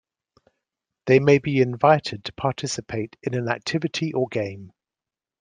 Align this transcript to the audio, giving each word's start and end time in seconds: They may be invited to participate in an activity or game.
They 1.05 1.19
may 1.19 1.37
be 1.37 1.61
invited 1.61 2.23
to 2.23 2.33
participate 2.33 3.17
in 3.21 3.35
an 3.35 3.47
activity 3.47 4.13
or 4.13 4.27
game. 4.29 4.73